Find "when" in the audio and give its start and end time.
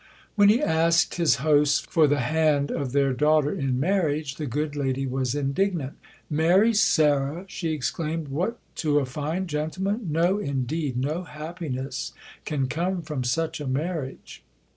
0.33-0.49